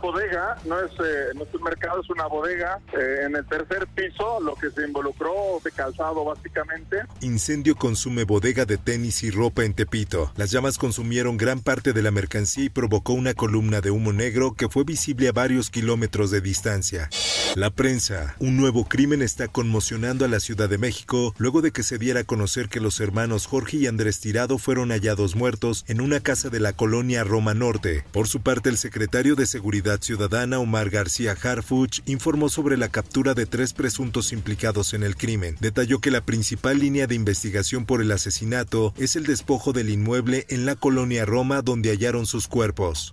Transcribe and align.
Bodega, 0.00 0.56
no 0.64 0.80
es, 0.80 0.92
eh, 0.92 1.30
un 1.34 1.62
mercado, 1.62 2.00
es 2.00 2.10
una 2.10 2.26
bodega. 2.26 2.80
Eh, 2.92 3.24
en 3.26 3.36
el 3.36 3.46
tercer 3.46 3.86
piso, 3.88 4.40
lo 4.40 4.54
que 4.54 4.70
se 4.70 4.86
involucró 4.86 5.60
de 5.62 5.70
calzado 5.70 6.24
básicamente. 6.24 7.02
Incendio 7.20 7.76
consume 7.76 8.24
bodega 8.24 8.64
de 8.64 8.78
tenis 8.78 9.22
y 9.22 9.30
ropa 9.30 9.64
en 9.64 9.74
Tepito. 9.74 10.32
Las 10.36 10.50
llamas 10.50 10.78
consumieron 10.78 11.36
gran 11.36 11.60
parte 11.60 11.92
de 11.92 12.02
la 12.02 12.10
mercancía 12.10 12.64
y 12.64 12.70
provocó 12.70 13.12
una 13.12 13.34
columna 13.34 13.80
de 13.80 13.90
humo 13.90 14.12
negro 14.12 14.54
que 14.54 14.68
fue 14.68 14.84
visible 14.84 15.28
a 15.28 15.32
varios 15.32 15.70
kilómetros 15.70 16.30
de 16.30 16.40
distancia. 16.40 17.08
La 17.56 17.70
prensa. 17.70 18.36
Un 18.38 18.56
nuevo 18.56 18.84
crimen 18.84 19.22
está 19.22 19.48
conmocionando 19.48 20.24
a 20.24 20.28
la 20.28 20.40
Ciudad 20.40 20.68
de 20.68 20.78
México 20.78 21.34
luego 21.38 21.62
de 21.62 21.72
que 21.72 21.82
se 21.82 21.98
diera 21.98 22.20
a 22.20 22.24
conocer 22.24 22.68
que 22.68 22.80
los 22.80 23.00
hermanos 23.00 23.46
Jorge 23.46 23.78
y 23.78 23.86
Andrés 23.86 24.20
Tirado 24.20 24.58
fueron 24.58 24.90
hallados 24.90 25.34
muertos 25.34 25.84
en 25.88 26.00
una 26.00 26.20
casa 26.20 26.48
de 26.48 26.60
la 26.60 26.72
colonia 26.72 27.24
Roma 27.24 27.54
Norte. 27.54 28.04
Por 28.12 28.28
su 28.28 28.40
parte, 28.40 28.68
el 28.68 28.78
secretario 28.78 29.34
de 29.34 29.46
Seguridad 29.46 29.89
Ciudadana, 29.98 30.58
Omar 30.58 30.90
García 30.90 31.36
Harfuch, 31.40 32.00
informó 32.06 32.48
sobre 32.48 32.76
la 32.76 32.88
captura 32.88 33.34
de 33.34 33.46
tres 33.46 33.72
presuntos 33.72 34.32
implicados 34.32 34.94
en 34.94 35.02
el 35.02 35.16
crimen. 35.16 35.56
Detalló 35.60 36.00
que 36.00 36.10
la 36.10 36.20
principal 36.20 36.78
línea 36.78 37.06
de 37.06 37.14
investigación 37.14 37.86
por 37.86 38.00
el 38.00 38.12
asesinato 38.12 38.94
es 38.96 39.16
el 39.16 39.24
despojo 39.24 39.72
del 39.72 39.90
inmueble 39.90 40.46
en 40.48 40.66
la 40.66 40.76
colonia 40.76 41.24
Roma 41.24 41.62
donde 41.62 41.90
hallaron 41.90 42.26
sus 42.26 42.48
cuerpos. 42.48 43.10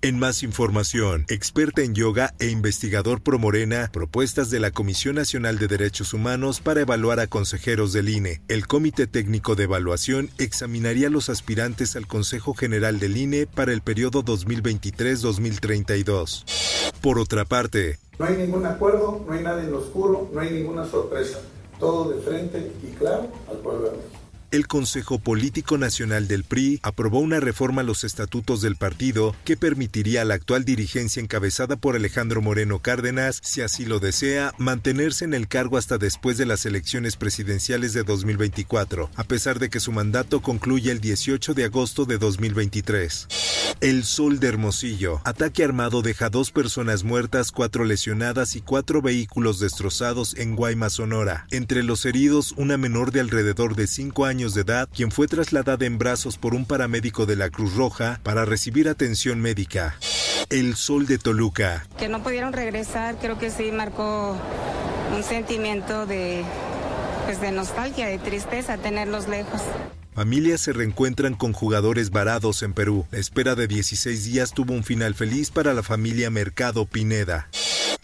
En 0.00 0.16
más 0.16 0.44
información, 0.44 1.24
experta 1.28 1.82
en 1.82 1.92
yoga 1.92 2.32
e 2.38 2.50
investigador 2.50 3.20
pro 3.20 3.40
Morena, 3.40 3.90
propuestas 3.92 4.48
de 4.48 4.60
la 4.60 4.70
Comisión 4.70 5.16
Nacional 5.16 5.58
de 5.58 5.66
Derechos 5.66 6.14
Humanos 6.14 6.60
para 6.60 6.82
evaluar 6.82 7.18
a 7.18 7.26
consejeros 7.26 7.92
del 7.92 8.08
INE. 8.08 8.40
El 8.46 8.68
Comité 8.68 9.08
Técnico 9.08 9.56
de 9.56 9.64
Evaluación 9.64 10.30
examinaría 10.38 11.10
los 11.10 11.28
aspirantes 11.28 11.96
al 11.96 12.06
Consejo 12.06 12.54
General 12.54 13.00
del 13.00 13.16
INE 13.16 13.48
para 13.48 13.72
el 13.72 13.80
periodo 13.80 14.24
2023-2032. 14.24 16.44
Por 17.00 17.18
otra 17.18 17.44
parte, 17.44 17.98
No 18.20 18.26
hay 18.26 18.36
ningún 18.36 18.66
acuerdo, 18.66 19.24
no 19.26 19.32
hay 19.32 19.42
nada 19.42 19.64
en 19.64 19.72
lo 19.72 19.78
oscuro, 19.78 20.30
no 20.32 20.40
hay 20.40 20.50
ninguna 20.50 20.86
sorpresa. 20.86 21.40
Todo 21.80 22.10
de 22.10 22.22
frente 22.22 22.70
y 22.84 22.92
claro 22.94 23.32
al 23.50 23.56
pueblo. 23.58 24.17
El 24.50 24.66
Consejo 24.66 25.18
Político 25.18 25.78
Nacional 25.78 26.28
del 26.28 26.44
PRI 26.44 26.80
aprobó 26.82 27.20
una 27.20 27.40
reforma 27.40 27.82
a 27.82 27.84
los 27.84 28.04
estatutos 28.04 28.62
del 28.62 28.76
partido 28.76 29.34
que 29.44 29.56
permitiría 29.56 30.22
a 30.22 30.24
la 30.24 30.34
actual 30.34 30.64
dirigencia 30.64 31.22
encabezada 31.22 31.76
por 31.76 31.96
Alejandro 31.96 32.40
Moreno 32.40 32.80
Cárdenas, 32.80 33.40
si 33.42 33.60
así 33.60 33.84
lo 33.84 33.98
desea, 33.98 34.52
mantenerse 34.58 35.24
en 35.24 35.34
el 35.34 35.48
cargo 35.48 35.76
hasta 35.76 35.98
después 35.98 36.38
de 36.38 36.46
las 36.46 36.66
elecciones 36.66 37.16
presidenciales 37.16 37.92
de 37.92 38.04
2024, 38.04 39.10
a 39.14 39.24
pesar 39.24 39.58
de 39.58 39.70
que 39.70 39.80
su 39.80 39.92
mandato 39.92 40.40
concluye 40.40 40.90
el 40.90 41.00
18 41.00 41.54
de 41.54 41.64
agosto 41.64 42.04
de 42.04 42.18
2023. 42.18 43.28
El 43.80 44.02
Sol 44.04 44.40
de 44.40 44.48
Hermosillo. 44.48 45.20
Ataque 45.22 45.62
armado 45.62 46.02
deja 46.02 46.30
dos 46.30 46.50
personas 46.50 47.04
muertas, 47.04 47.52
cuatro 47.52 47.84
lesionadas 47.84 48.56
y 48.56 48.60
cuatro 48.60 49.00
vehículos 49.02 49.60
destrozados 49.60 50.36
en 50.36 50.56
Guaymas, 50.56 50.94
Sonora. 50.94 51.46
Entre 51.52 51.84
los 51.84 52.04
heridos, 52.04 52.54
una 52.56 52.76
menor 52.76 53.12
de 53.12 53.20
alrededor 53.20 53.76
de 53.76 53.86
5 53.86 54.24
años 54.24 54.54
de 54.54 54.62
edad, 54.62 54.88
quien 54.92 55.12
fue 55.12 55.28
trasladada 55.28 55.86
en 55.86 55.96
brazos 55.96 56.38
por 56.38 56.56
un 56.56 56.64
paramédico 56.64 57.24
de 57.24 57.36
la 57.36 57.50
Cruz 57.50 57.76
Roja 57.76 58.18
para 58.24 58.44
recibir 58.44 58.88
atención 58.88 59.40
médica. 59.40 59.96
El 60.50 60.74
Sol 60.74 61.06
de 61.06 61.18
Toluca. 61.18 61.86
Que 61.98 62.08
no 62.08 62.20
pudieron 62.20 62.52
regresar, 62.52 63.16
creo 63.20 63.38
que 63.38 63.50
sí 63.50 63.70
marcó 63.70 64.36
un 65.14 65.22
sentimiento 65.22 66.04
de, 66.04 66.42
pues 67.26 67.40
de 67.40 67.52
nostalgia, 67.52 68.08
de 68.08 68.18
tristeza 68.18 68.76
tenerlos 68.76 69.28
lejos. 69.28 69.62
Familias 70.18 70.62
se 70.62 70.72
reencuentran 70.72 71.34
con 71.34 71.52
jugadores 71.52 72.10
varados 72.10 72.64
en 72.64 72.72
Perú. 72.72 73.06
La 73.12 73.20
espera 73.20 73.54
de 73.54 73.68
16 73.68 74.24
días 74.24 74.52
tuvo 74.52 74.74
un 74.74 74.82
final 74.82 75.14
feliz 75.14 75.52
para 75.52 75.72
la 75.74 75.84
familia 75.84 76.28
Mercado 76.28 76.86
Pineda. 76.86 77.46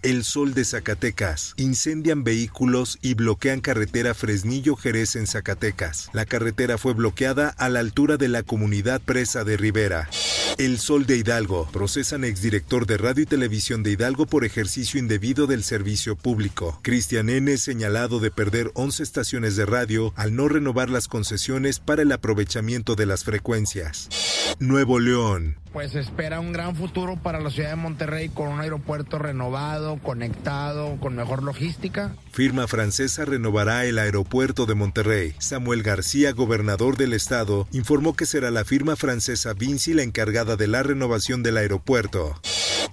El 0.04 0.22
Sol 0.22 0.52
de 0.52 0.66
Zacatecas. 0.66 1.54
Incendian 1.56 2.24
vehículos 2.24 2.98
y 3.00 3.14
bloquean 3.14 3.62
carretera 3.62 4.12
Fresnillo-Jerez 4.12 5.16
en 5.16 5.26
Zacatecas. 5.26 6.10
La 6.12 6.26
carretera 6.26 6.76
fue 6.76 6.92
bloqueada 6.92 7.48
a 7.48 7.70
la 7.70 7.80
altura 7.80 8.18
de 8.18 8.28
la 8.28 8.42
comunidad 8.42 9.00
presa 9.00 9.44
de 9.44 9.56
Rivera. 9.56 10.10
El 10.58 10.78
Sol 10.78 11.06
de 11.06 11.16
Hidalgo. 11.16 11.70
Procesan 11.72 12.22
exdirector 12.22 12.86
de 12.86 12.98
radio 12.98 13.22
y 13.22 13.26
televisión 13.26 13.82
de 13.82 13.92
Hidalgo 13.92 14.26
por 14.26 14.44
ejercicio 14.44 15.00
indebido 15.00 15.46
del 15.46 15.64
servicio 15.64 16.16
público. 16.16 16.78
Cristian 16.82 17.30
N. 17.30 17.56
señalado 17.56 18.20
de 18.20 18.30
perder 18.30 18.72
11 18.74 19.02
estaciones 19.02 19.56
de 19.56 19.64
radio 19.64 20.12
al 20.16 20.36
no 20.36 20.48
renovar 20.48 20.90
las 20.90 21.08
concesiones 21.08 21.80
para 21.80 22.02
el 22.02 22.12
aprovechamiento 22.12 22.94
de 22.94 23.06
las 23.06 23.24
frecuencias. 23.24 24.10
Nuevo 24.58 25.00
León. 25.00 25.56
Pues 25.72 25.96
espera 25.96 26.38
un 26.38 26.52
gran 26.52 26.76
futuro 26.76 27.16
para 27.20 27.40
la 27.40 27.50
ciudad 27.50 27.70
de 27.70 27.76
Monterrey 27.76 28.28
con 28.28 28.46
un 28.48 28.60
aeropuerto 28.60 29.18
renovado, 29.18 29.98
conectado, 29.98 30.98
con 31.00 31.16
mejor 31.16 31.42
logística. 31.42 32.14
Firma 32.32 32.68
francesa 32.68 33.24
renovará 33.24 33.84
el 33.84 33.98
aeropuerto 33.98 34.66
de 34.66 34.74
Monterrey. 34.74 35.34
Samuel 35.38 35.82
García, 35.82 36.32
gobernador 36.32 36.96
del 36.96 37.12
estado, 37.12 37.66
informó 37.72 38.14
que 38.14 38.26
será 38.26 38.52
la 38.52 38.64
firma 38.64 38.94
francesa 38.94 39.52
Vinci 39.52 39.94
la 39.94 40.04
encargada 40.04 40.56
de 40.56 40.68
la 40.68 40.84
renovación 40.84 41.42
del 41.42 41.56
aeropuerto. 41.56 42.40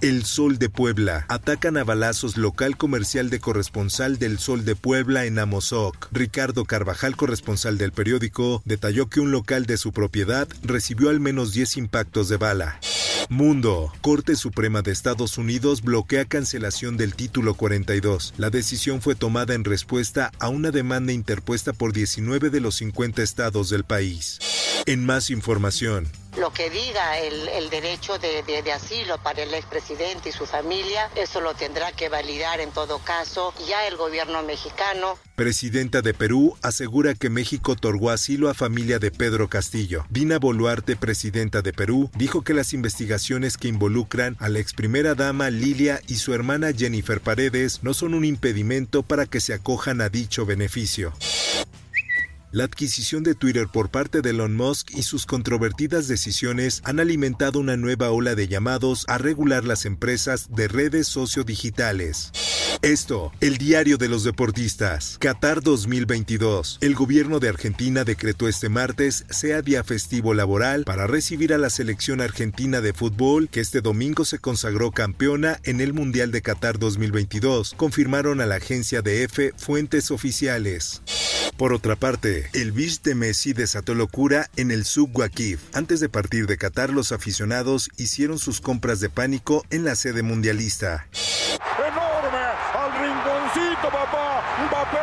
El 0.02 0.24
Sol 0.24 0.58
de 0.58 0.68
Puebla. 0.68 1.26
Atacan 1.28 1.76
a 1.76 1.84
balazos 1.84 2.36
local 2.36 2.76
comercial 2.76 3.30
de 3.30 3.38
corresponsal 3.38 4.18
del 4.18 4.40
Sol 4.40 4.64
de 4.64 4.74
Puebla 4.74 5.26
en 5.26 5.38
Amozoc. 5.38 6.08
Ricardo 6.10 6.64
Carvajal, 6.64 7.14
corresponsal 7.14 7.78
del 7.78 7.92
periódico, 7.92 8.62
detalló 8.64 9.08
que 9.08 9.20
un 9.20 9.30
local 9.30 9.64
de 9.64 9.76
su 9.76 9.92
propiedad 9.92 10.48
recibió 10.64 11.08
al 11.08 11.20
menos 11.20 11.52
10 11.52 11.76
impactos 11.76 12.28
de 12.28 12.36
bala. 12.36 12.80
Mundo. 13.28 13.92
Corte 14.00 14.34
Suprema 14.34 14.82
de 14.82 14.90
Estados 14.90 15.38
Unidos 15.38 15.82
bloquea 15.82 16.24
cancelación 16.24 16.96
del 16.96 17.14
título 17.14 17.54
42. 17.54 18.34
La 18.38 18.50
decisión 18.50 19.02
fue 19.02 19.14
tomada 19.14 19.54
en 19.54 19.62
respuesta 19.62 20.32
a 20.40 20.48
una 20.48 20.72
demanda 20.72 21.12
interpuesta 21.12 21.72
por 21.72 21.92
19 21.92 22.50
de 22.50 22.60
los 22.60 22.74
50 22.74 23.22
estados 23.22 23.70
del 23.70 23.84
país. 23.84 24.40
En 24.86 25.06
más 25.06 25.30
información, 25.30 26.08
lo 26.38 26.52
que 26.52 26.70
diga 26.70 27.18
el, 27.18 27.48
el 27.48 27.70
derecho 27.70 28.18
de, 28.18 28.42
de- 28.42 28.62
de 28.62 28.72
asilo 28.72 29.18
para 29.22 29.42
el 29.42 29.52
expresidente 29.54 30.30
y 30.30 30.32
su 30.32 30.46
familia, 30.46 31.10
eso 31.14 31.40
lo 31.40 31.54
tendrá 31.54 31.92
que 31.92 32.08
validar 32.08 32.60
en 32.60 32.70
todo 32.70 32.98
caso 33.00 33.52
ya 33.68 33.86
el 33.86 33.96
gobierno 33.96 34.42
mexicano. 34.42 35.18
Presidenta 35.34 36.02
de 36.02 36.14
Perú 36.14 36.56
asegura 36.62 37.14
que 37.14 37.28
México 37.30 37.72
otorgó 37.72 38.10
asilo 38.10 38.48
a 38.48 38.54
familia 38.54 38.98
de 38.98 39.10
Pedro 39.10 39.48
Castillo. 39.48 40.04
Dina 40.10 40.38
Boluarte, 40.38 40.94
presidenta 40.96 41.62
de 41.62 41.72
Perú, 41.72 42.10
dijo 42.16 42.42
que 42.42 42.54
las 42.54 42.72
investigaciones 42.72 43.56
que 43.56 43.68
involucran 43.68 44.36
a 44.40 44.48
la 44.48 44.58
ex 44.60 44.72
primera 44.72 45.14
dama 45.14 45.50
Lilia 45.50 46.00
y 46.06 46.16
su 46.16 46.32
hermana 46.34 46.72
Jennifer 46.76 47.20
Paredes 47.20 47.80
no 47.82 47.92
son 47.94 48.14
un 48.14 48.24
impedimento 48.24 49.02
para 49.02 49.26
que 49.26 49.40
se 49.40 49.52
acojan 49.54 50.00
a 50.00 50.08
dicho 50.08 50.46
beneficio. 50.46 51.12
La 52.52 52.64
adquisición 52.64 53.22
de 53.22 53.34
Twitter 53.34 53.66
por 53.66 53.88
parte 53.88 54.20
de 54.20 54.28
Elon 54.28 54.54
Musk 54.54 54.90
y 54.94 55.04
sus 55.04 55.24
controvertidas 55.24 56.06
decisiones 56.06 56.82
han 56.84 57.00
alimentado 57.00 57.58
una 57.58 57.78
nueva 57.78 58.10
ola 58.10 58.34
de 58.34 58.46
llamados 58.46 59.06
a 59.08 59.16
regular 59.16 59.64
las 59.64 59.86
empresas 59.86 60.54
de 60.54 60.68
redes 60.68 61.08
sociodigitales. 61.08 62.30
Esto, 62.82 63.32
el 63.40 63.56
diario 63.56 63.96
de 63.96 64.08
los 64.10 64.22
deportistas. 64.22 65.16
Qatar 65.18 65.62
2022. 65.62 66.76
El 66.82 66.94
gobierno 66.94 67.40
de 67.40 67.48
Argentina 67.48 68.04
decretó 68.04 68.48
este 68.48 68.68
martes 68.68 69.24
sea 69.30 69.62
día 69.62 69.82
festivo 69.82 70.34
laboral 70.34 70.84
para 70.84 71.06
recibir 71.06 71.54
a 71.54 71.58
la 71.58 71.70
selección 71.70 72.20
argentina 72.20 72.82
de 72.82 72.92
fútbol 72.92 73.48
que 73.48 73.60
este 73.60 73.80
domingo 73.80 74.26
se 74.26 74.40
consagró 74.40 74.90
campeona 74.90 75.58
en 75.64 75.80
el 75.80 75.94
Mundial 75.94 76.32
de 76.32 76.42
Qatar 76.42 76.78
2022, 76.78 77.72
confirmaron 77.78 78.42
a 78.42 78.46
la 78.46 78.56
agencia 78.56 79.00
de 79.00 79.22
F 79.22 79.54
fuentes 79.56 80.10
oficiales. 80.10 81.00
Por 81.56 81.72
otra 81.72 81.96
parte, 81.96 82.48
el 82.54 82.72
bis 82.72 83.02
de 83.02 83.14
Messi 83.14 83.52
desató 83.52 83.94
locura 83.94 84.50
en 84.56 84.70
el 84.70 84.84
Sub 84.84 85.16
Waqif. 85.16 85.60
Antes 85.74 86.00
de 86.00 86.08
partir 86.08 86.46
de 86.46 86.56
Qatar, 86.56 86.90
los 86.90 87.12
aficionados 87.12 87.90
hicieron 87.96 88.38
sus 88.38 88.60
compras 88.60 89.00
de 89.00 89.10
pánico 89.10 89.64
en 89.70 89.84
la 89.84 89.94
sede 89.94 90.22
mundialista. 90.22 91.06
Enorme 91.78 92.42
rinconcito, 93.00 93.88
papá. 93.90 94.42
Mbappé 94.66 94.98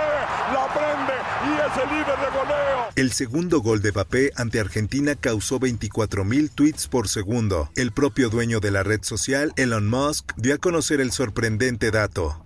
la 0.54 0.74
prende 0.74 1.14
y 1.46 1.54
es 1.60 1.84
el 1.84 1.90
líder 1.98 2.20
de 2.20 2.38
goleo. 2.38 2.90
El 2.96 3.12
segundo 3.14 3.62
gol 3.62 3.82
de 3.82 3.92
Mbappé 3.92 4.32
ante 4.36 4.60
Argentina 4.60 5.16
causó 5.16 5.60
24.000 5.60 6.50
tweets 6.54 6.88
por 6.88 7.08
segundo. 7.08 7.72
El 7.76 7.92
propio 7.92 8.30
dueño 8.30 8.60
de 8.60 8.72
la 8.72 8.84
red 8.84 9.04
social, 9.04 9.54
Elon 9.56 9.88
Musk, 9.88 10.34
dio 10.36 10.56
a 10.56 10.58
conocer 10.58 11.00
el 11.00 11.12
sorprendente 11.12 11.92
dato. 11.92 12.44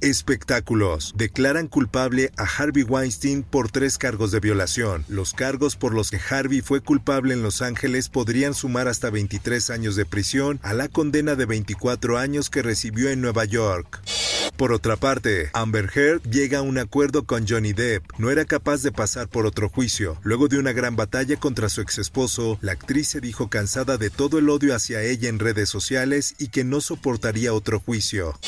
Espectáculos. 0.00 1.14
Declaran 1.16 1.68
culpable 1.68 2.32
a 2.36 2.44
Harvey 2.44 2.82
Weinstein 2.82 3.42
por 3.42 3.70
tres 3.70 3.98
cargos 3.98 4.30
de 4.32 4.40
violación. 4.40 5.04
Los 5.08 5.32
cargos 5.32 5.76
por 5.76 5.94
los 5.94 6.10
que 6.10 6.20
Harvey 6.30 6.60
fue 6.60 6.80
culpable 6.80 7.34
en 7.34 7.42
Los 7.42 7.62
Ángeles 7.62 8.08
podrían 8.08 8.54
sumar 8.54 8.88
hasta 8.88 9.10
23 9.10 9.70
años 9.70 9.96
de 9.96 10.06
prisión 10.06 10.60
a 10.62 10.74
la 10.74 10.88
condena 10.88 11.34
de 11.34 11.46
24 11.46 12.18
años 12.18 12.50
que 12.50 12.62
recibió 12.62 13.10
en 13.10 13.20
Nueva 13.20 13.44
York. 13.44 14.00
Por 14.56 14.72
otra 14.72 14.96
parte, 14.96 15.50
Amber 15.52 15.90
Heard 15.92 16.22
llega 16.30 16.58
a 16.58 16.62
un 16.62 16.78
acuerdo 16.78 17.24
con 17.24 17.46
Johnny 17.48 17.72
Depp. 17.72 18.04
No 18.18 18.30
era 18.30 18.44
capaz 18.44 18.82
de 18.82 18.92
pasar 18.92 19.28
por 19.28 19.46
otro 19.46 19.68
juicio. 19.68 20.18
Luego 20.22 20.46
de 20.46 20.58
una 20.58 20.72
gran 20.72 20.94
batalla 20.94 21.36
contra 21.36 21.68
su 21.68 21.80
ex 21.80 21.98
esposo, 21.98 22.58
la 22.60 22.72
actriz 22.72 23.08
se 23.08 23.20
dijo 23.20 23.48
cansada 23.48 23.96
de 23.96 24.10
todo 24.10 24.38
el 24.38 24.48
odio 24.48 24.74
hacia 24.74 25.02
ella 25.02 25.28
en 25.28 25.40
redes 25.40 25.68
sociales 25.68 26.34
y 26.38 26.48
que 26.48 26.62
no 26.62 26.80
soportaría 26.80 27.52
otro 27.52 27.80
juicio. 27.80 28.38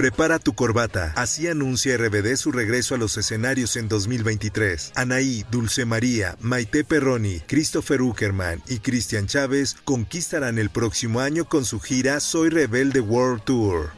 Prepara 0.00 0.38
tu 0.38 0.54
corbata. 0.54 1.12
Así 1.14 1.46
anuncia 1.46 1.94
RBD 1.98 2.34
su 2.36 2.52
regreso 2.52 2.94
a 2.94 2.98
los 2.98 3.18
escenarios 3.18 3.76
en 3.76 3.86
2023. 3.86 4.92
Anaí, 4.94 5.44
Dulce 5.50 5.84
María, 5.84 6.38
Maite 6.40 6.84
Perroni, 6.84 7.40
Christopher 7.40 8.00
Uckerman 8.00 8.62
y 8.66 8.78
Cristian 8.78 9.26
Chávez 9.26 9.76
conquistarán 9.84 10.58
el 10.58 10.70
próximo 10.70 11.20
año 11.20 11.44
con 11.44 11.66
su 11.66 11.80
gira 11.80 12.18
Soy 12.20 12.48
Rebelde 12.48 13.00
World 13.00 13.44
Tour. 13.44 13.90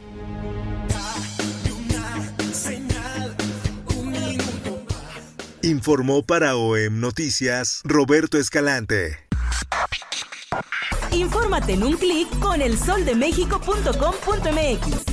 Informó 5.61 6.23
para 6.23 6.57
OEM 6.57 6.99
Noticias 6.99 7.79
Roberto 7.85 8.37
Escalante. 8.37 9.19
Infórmate 11.11 11.75
en 11.75 11.83
un 11.83 11.95
clic 11.95 12.27
con 12.39 12.61
elsoldemexico.com.mx. 12.61 15.12